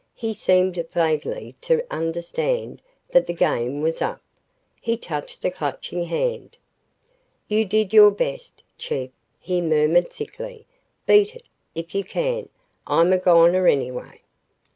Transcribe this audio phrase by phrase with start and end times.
[0.15, 4.19] He seemed vaguely to understand that the game was up.
[4.81, 6.57] He touched the Clutching Hand.
[7.47, 10.65] "You did your best, Chief," he murmured thickly.
[11.05, 11.43] "Beat it,
[11.75, 12.49] if you can.
[12.87, 14.21] I'm a goner, anyway."